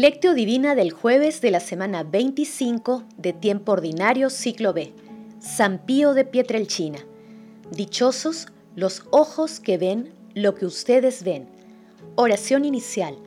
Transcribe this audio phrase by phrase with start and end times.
[0.00, 4.94] Lectio Divina del jueves de la semana 25 de Tiempo Ordinario Ciclo B.
[5.40, 7.00] San Pío de Pietrelchina.
[7.72, 11.48] Dichosos los ojos que ven lo que ustedes ven.
[12.14, 13.18] Oración inicial.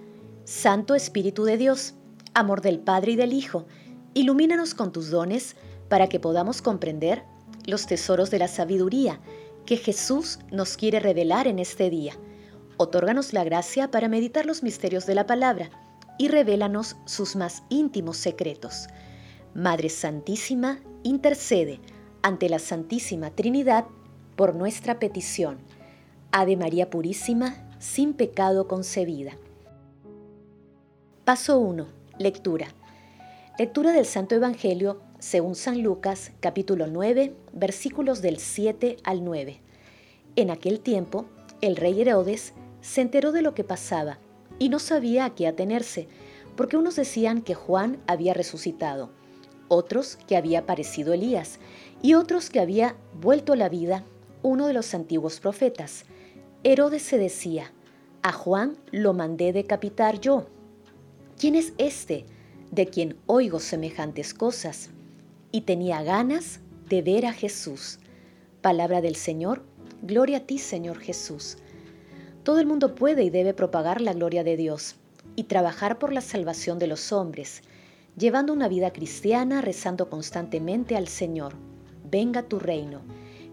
[0.46, 1.94] Santo Espíritu de Dios,
[2.34, 3.66] amor del Padre y del Hijo,
[4.14, 5.58] ilumínanos con tus dones
[5.90, 7.24] para que podamos comprender
[7.66, 9.20] los tesoros de la sabiduría
[9.66, 12.14] que Jesús nos quiere revelar en este día.
[12.78, 15.70] Otórganos la gracia para meditar los misterios de la palabra
[16.22, 18.90] y revélanos sus más íntimos secretos.
[19.56, 21.80] Madre Santísima, intercede
[22.22, 23.86] ante la Santísima Trinidad
[24.36, 25.58] por nuestra petición.
[26.32, 29.32] Ave María Purísima, sin pecado concebida.
[31.26, 31.88] Paso 1.
[32.20, 32.68] Lectura.
[33.58, 39.60] Lectura del Santo Evangelio según San Lucas, capítulo 9, versículos del 7 al 9.
[40.36, 41.26] En aquel tiempo,
[41.62, 44.20] el rey Herodes se enteró de lo que pasaba
[44.62, 46.08] y no sabía a qué atenerse,
[46.56, 49.10] porque unos decían que Juan había resucitado,
[49.70, 51.58] otros que había aparecido Elías,
[52.04, 54.04] y otros que había vuelto a la vida
[54.44, 56.06] uno de los antiguos profetas.
[56.64, 57.74] Herodes se decía,
[58.22, 60.46] a Juan lo mandé decapitar yo.
[61.40, 62.28] ¿Quién es este
[62.70, 64.92] de quien oigo semejantes cosas?
[65.52, 67.98] Y tenía ganas de ver a Jesús.
[68.62, 69.64] Palabra del Señor,
[70.04, 71.58] gloria a ti Señor Jesús.
[72.44, 74.96] Todo el mundo puede y debe propagar la gloria de Dios
[75.36, 77.62] y trabajar por la salvación de los hombres,
[78.18, 81.54] llevando una vida cristiana, rezando constantemente al Señor.
[82.10, 83.02] Venga tu reino,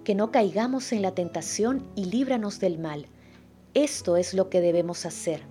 [0.05, 3.07] que no caigamos en la tentación y líbranos del mal.
[3.75, 5.43] Esto es lo que debemos hacer,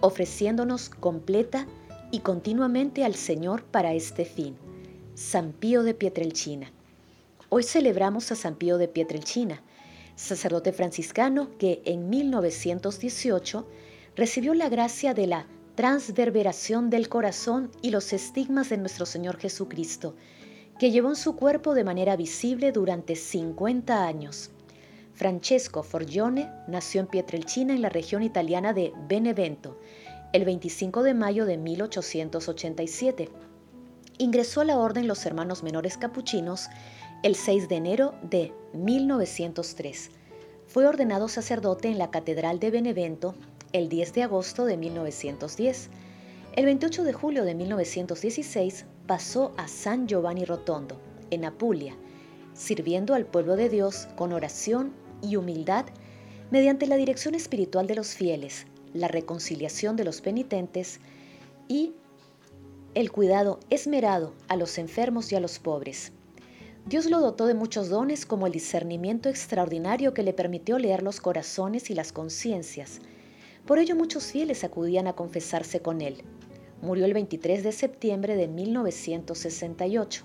[0.00, 1.66] ofreciéndonos completa
[2.10, 4.56] y continuamente al Señor para este fin.
[5.14, 6.72] San Pío de Pietrelchina.
[7.50, 9.62] Hoy celebramos a San Pío de Pietrelchina
[10.16, 13.68] sacerdote franciscano que en 1918
[14.16, 15.46] recibió la gracia de la
[15.76, 20.16] transverberación del corazón y los estigmas de nuestro Señor Jesucristo,
[20.78, 24.50] que llevó en su cuerpo de manera visible durante 50 años.
[25.14, 29.78] Francesco Forgione nació en Pietrelcina, en la región italiana de Benevento,
[30.32, 33.30] el 25 de mayo de 1887.
[34.18, 36.68] Ingresó a la orden los hermanos menores capuchinos
[37.26, 40.10] el 6 de enero de 1903.
[40.68, 43.34] Fue ordenado sacerdote en la Catedral de Benevento
[43.72, 45.90] el 10 de agosto de 1910.
[46.54, 51.00] El 28 de julio de 1916 pasó a San Giovanni Rotondo,
[51.32, 51.96] en Apulia,
[52.54, 55.86] sirviendo al pueblo de Dios con oración y humildad
[56.52, 61.00] mediante la dirección espiritual de los fieles, la reconciliación de los penitentes
[61.66, 61.94] y
[62.94, 66.12] el cuidado esmerado a los enfermos y a los pobres.
[66.86, 71.20] Dios lo dotó de muchos dones como el discernimiento extraordinario que le permitió leer los
[71.20, 73.00] corazones y las conciencias.
[73.66, 76.22] Por ello muchos fieles acudían a confesarse con él.
[76.82, 80.22] Murió el 23 de septiembre de 1968.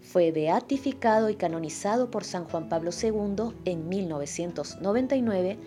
[0.00, 5.58] Fue beatificado y canonizado por San Juan Pablo II en 1999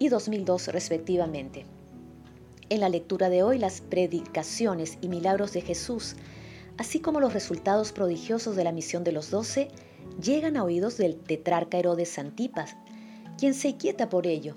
[0.00, 1.64] y 2002 respectivamente.
[2.70, 6.16] En la lectura de hoy, las predicaciones y milagros de Jesús
[6.80, 9.68] así como los resultados prodigiosos de la misión de los doce,
[10.18, 12.74] llegan a oídos del tetrarca Herodes Antipas,
[13.36, 14.54] quien se inquieta por ello.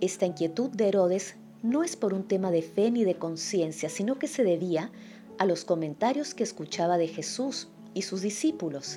[0.00, 4.18] Esta inquietud de Herodes no es por un tema de fe ni de conciencia, sino
[4.18, 4.90] que se debía
[5.36, 8.96] a los comentarios que escuchaba de Jesús y sus discípulos.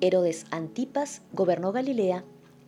[0.00, 2.24] Herodes Antipas gobernó Galilea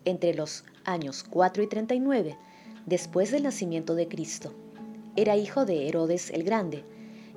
[0.07, 2.37] entre los años 4 y 39,
[2.85, 4.53] después del nacimiento de Cristo.
[5.15, 6.85] Era hijo de Herodes el Grande,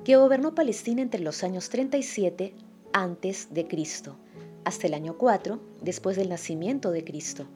[0.04, 2.54] que gobernó Palestina entre los años 37
[2.92, 4.16] antes de Cristo
[4.64, 7.46] hasta el año 4 después del nacimiento de Cristo.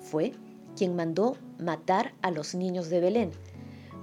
[0.00, 0.32] Fue
[0.76, 3.30] quien mandó matar a los niños de Belén.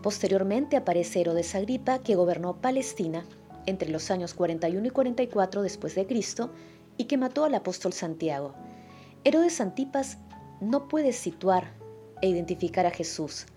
[0.03, 3.25] Posteriormente aparece Herodes Agripa, que gobernó Palestina
[3.65, 6.51] entre los años 41 y 44 después de Cristo
[6.97, 8.53] y que mató al apóstol Santiago.
[9.23, 10.17] Herodes Antipas
[10.59, 11.73] no puede situar
[12.21, 13.47] e identificar a Jesús,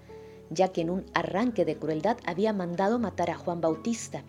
[0.51, 4.23] ya que en un arranque de crueldad había mandado matar a Juan Bautista,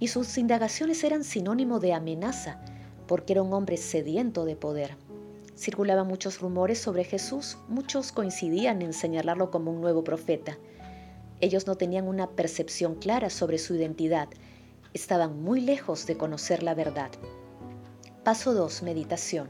[0.00, 2.60] y sus indagaciones eran sinónimo de amenaza,
[3.06, 4.96] porque era un hombre sediento de poder.
[5.56, 10.56] Circulaban muchos rumores sobre Jesús, muchos coincidían en señalarlo como un nuevo profeta.
[11.40, 14.28] Ellos no tenían una percepción clara sobre su identidad,
[14.94, 17.10] estaban muy lejos de conocer la verdad.
[18.24, 18.82] Paso 2.
[18.82, 19.48] Meditación.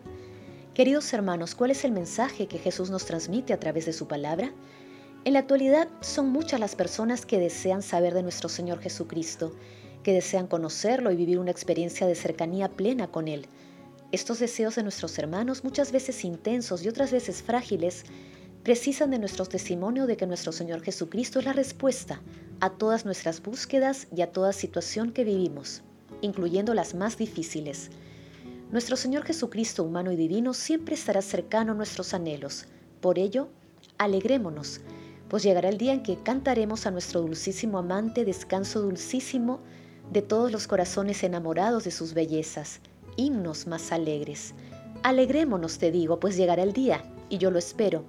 [0.75, 4.53] Queridos hermanos, ¿cuál es el mensaje que Jesús nos transmite a través de su palabra?
[5.25, 9.53] En la actualidad son muchas las personas que desean saber de nuestro Señor Jesucristo,
[10.03, 13.47] que desean conocerlo y vivir una experiencia de cercanía plena con Él.
[14.13, 18.05] Estos deseos de nuestros hermanos, muchas veces intensos y otras veces frágiles,
[18.63, 22.23] precisan de nuestro testimonio de que nuestro Señor Jesucristo es la respuesta
[22.61, 25.83] a todas nuestras búsquedas y a toda situación que vivimos,
[26.23, 27.91] incluyendo las más difíciles.
[28.71, 32.67] Nuestro Señor Jesucristo humano y divino siempre estará cercano a nuestros anhelos.
[33.01, 33.49] Por ello,
[33.99, 34.81] alegrémonos,
[35.29, 39.61] pues llegará el día en que cantaremos a nuestro dulcísimo amante descanso dulcísimo
[40.11, 42.81] de todos los corazones enamorados de sus bellezas,
[43.17, 44.55] himnos más alegres.
[45.03, 48.05] Alegrémonos, te digo, pues llegará el día, y yo lo espero,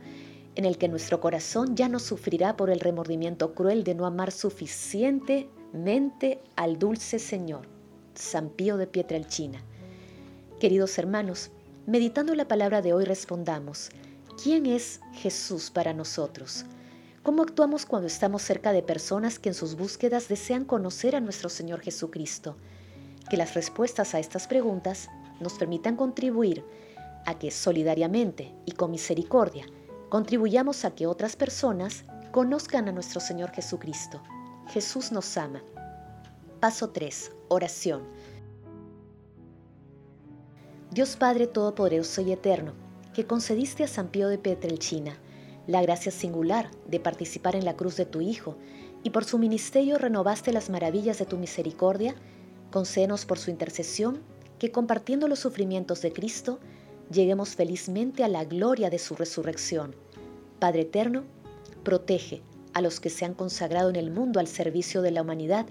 [0.55, 4.31] en el que nuestro corazón ya no sufrirá por el remordimiento cruel de no amar
[4.31, 7.67] suficientemente al dulce Señor.
[8.15, 9.63] San Pío de Pietrelchina.
[10.59, 11.51] Queridos hermanos,
[11.85, 13.91] meditando la palabra de hoy respondamos,
[14.41, 16.65] ¿quién es Jesús para nosotros?
[17.21, 21.49] ¿Cómo actuamos cuando estamos cerca de personas que en sus búsquedas desean conocer a nuestro
[21.49, 22.55] Señor Jesucristo?
[23.29, 25.09] Que las respuestas a estas preguntas
[25.41, 26.63] nos permitan contribuir
[27.25, 29.65] a que solidariamente y con misericordia
[30.07, 34.21] contribuyamos a que otras personas conozcan a nuestro Señor Jesucristo.
[34.69, 35.61] Jesús nos ama.
[36.61, 37.33] Paso 3.
[37.49, 38.03] Oración.
[40.89, 42.71] Dios Padre Todopoderoso y Eterno,
[43.13, 45.17] que concediste a San Pío de Petrelchina
[45.69, 48.57] la gracia singular de participar en la cruz de tu Hijo,
[49.03, 52.15] y por su ministerio renovaste las maravillas de tu misericordia,
[52.71, 54.19] concédenos por su intercesión
[54.57, 56.59] que compartiendo los sufrimientos de Cristo,
[57.11, 59.95] lleguemos felizmente a la gloria de su resurrección.
[60.57, 61.23] Padre eterno,
[61.83, 62.41] protege
[62.73, 65.67] a los que se han consagrado en el mundo al servicio de la humanidad,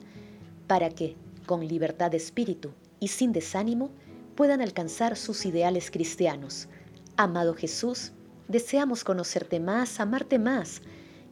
[0.69, 3.91] para que, con libertad de espíritu y sin desánimo,
[4.37, 6.69] puedan alcanzar sus ideales cristianos.
[7.17, 8.12] Amado Jesús,
[8.49, 10.83] deseamos conocerte más, amarte más.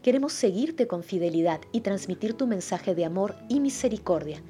[0.03, 4.43] Queremos seguirte con fidelidad y transmitir tu mensaje de amor y misericordia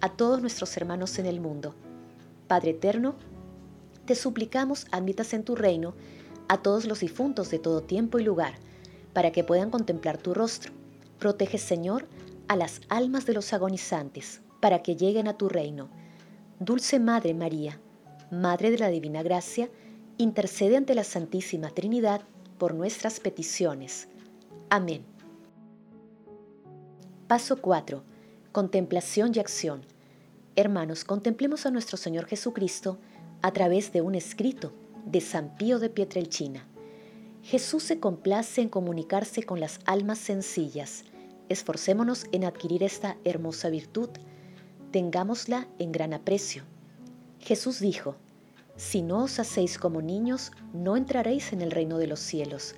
[0.00, 1.74] a todos nuestros hermanos en el mundo.
[2.48, 3.14] Padre eterno,
[4.06, 5.94] te suplicamos admitas en tu reino
[6.48, 8.54] a todos los difuntos de todo tiempo y lugar,
[9.12, 10.72] para que puedan contemplar tu rostro.
[11.18, 12.06] Protege, Señor,
[12.48, 15.88] a las almas de los agonizantes, para que lleguen a tu reino.
[16.58, 17.80] Dulce Madre María,
[18.30, 19.70] Madre de la Divina Gracia,
[20.18, 22.22] intercede ante la Santísima Trinidad
[22.58, 24.08] por nuestras peticiones.
[24.70, 25.04] Amén.
[27.26, 28.02] Paso 4.
[28.52, 29.82] Contemplación y acción.
[30.56, 32.98] Hermanos, contemplemos a nuestro Señor Jesucristo
[33.42, 34.72] a través de un escrito
[35.04, 36.66] de San Pío de Pietrelchina.
[37.42, 41.04] Jesús se complace en comunicarse con las almas sencillas.
[41.48, 44.08] Esforcémonos en adquirir esta hermosa virtud.
[44.92, 46.62] Tengámosla en gran aprecio.
[47.40, 48.16] Jesús dijo,
[48.76, 52.74] Si no os hacéis como niños, no entraréis en el reino de los cielos.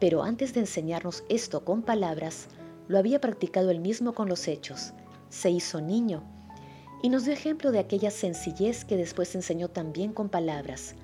[0.00, 2.48] Pero antes de enseñarnos esto con palabras,
[2.88, 4.92] lo había practicado él mismo con los hechos.
[5.28, 6.24] Se hizo niño
[7.02, 10.96] y nos dio ejemplo de aquella sencillez que después enseñó también con palabras.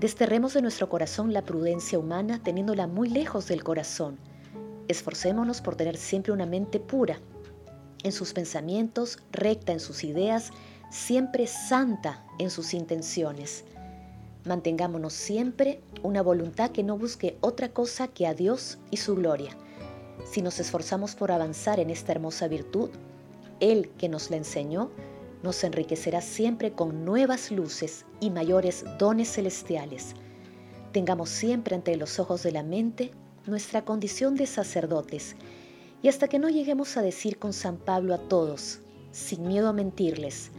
[0.00, 4.18] Desterremos de nuestro corazón la prudencia humana teniéndola muy lejos del corazón.
[4.88, 7.20] Esforcémonos por tener siempre una mente pura
[8.02, 10.50] en sus pensamientos, recta en sus ideas,
[10.92, 13.64] siempre santa en sus intenciones.
[14.44, 19.56] Mantengámonos siempre una voluntad que no busque otra cosa que a Dios y su gloria.
[20.30, 22.90] Si nos esforzamos por avanzar en esta hermosa virtud,
[23.58, 24.90] Él que nos la enseñó,
[25.42, 30.12] nos enriquecerá siempre con nuevas luces y mayores dones celestiales.
[30.92, 33.12] Tengamos siempre ante los ojos de la mente
[33.46, 35.36] nuestra condición de sacerdotes,
[36.02, 39.72] y hasta que no lleguemos a decir con San Pablo a todos, sin miedo a
[39.72, 40.50] mentirles,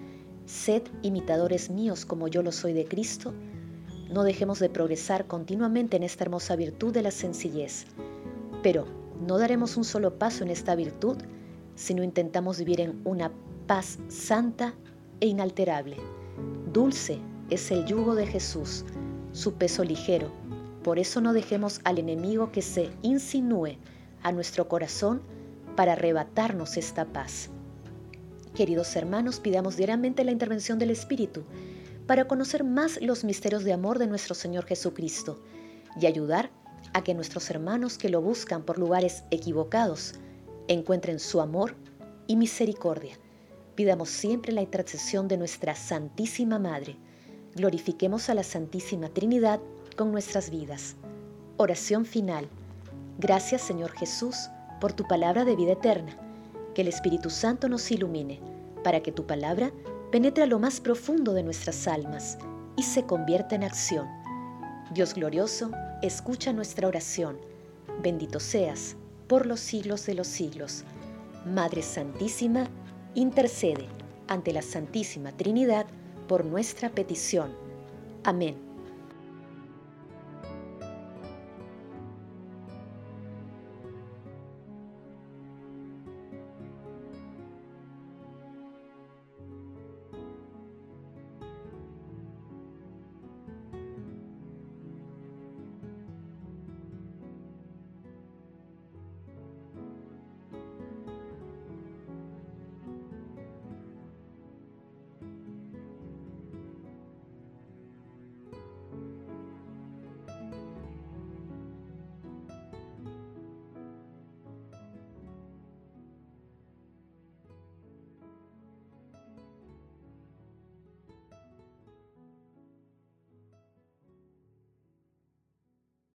[0.45, 3.33] sed imitadores míos como yo lo soy de Cristo,
[4.11, 7.85] no dejemos de progresar continuamente en esta hermosa virtud de la sencillez.
[8.61, 8.85] Pero
[9.25, 11.17] no daremos un solo paso en esta virtud
[11.75, 13.31] si no intentamos vivir en una
[13.67, 14.75] paz santa
[15.19, 15.97] e inalterable.
[16.71, 17.19] Dulce
[17.49, 18.85] es el yugo de Jesús,
[19.31, 20.31] su peso ligero.
[20.83, 23.77] Por eso no dejemos al enemigo que se insinúe
[24.21, 25.21] a nuestro corazón
[25.75, 27.49] para arrebatarnos esta paz.
[28.55, 31.43] Queridos hermanos, pidamos diariamente la intervención del Espíritu
[32.05, 35.41] para conocer más los misterios de amor de nuestro Señor Jesucristo
[35.99, 36.51] y ayudar
[36.93, 40.13] a que nuestros hermanos que lo buscan por lugares equivocados
[40.67, 41.75] encuentren su amor
[42.27, 43.17] y misericordia.
[43.73, 46.95] Pidamos siempre la intercesión de nuestra Santísima Madre.
[47.55, 49.61] Glorifiquemos a la Santísima Trinidad
[49.95, 50.95] con nuestras vidas.
[51.57, 52.47] Oración final.
[53.17, 54.35] Gracias Señor Jesús
[54.79, 56.19] por tu palabra de vida eterna.
[56.73, 58.39] Que el Espíritu Santo nos ilumine
[58.83, 59.71] para que tu palabra
[60.11, 62.37] penetre lo más profundo de nuestras almas
[62.75, 64.07] y se convierta en acción.
[64.93, 67.37] Dios glorioso, escucha nuestra oración.
[68.01, 68.95] Bendito seas
[69.27, 70.83] por los siglos de los siglos.
[71.45, 72.67] Madre Santísima,
[73.15, 73.87] intercede
[74.27, 75.85] ante la Santísima Trinidad
[76.27, 77.53] por nuestra petición.
[78.23, 78.72] Amén.